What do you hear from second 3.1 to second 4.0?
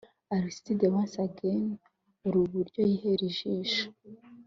ijisho